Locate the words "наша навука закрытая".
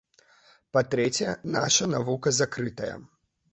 1.57-2.91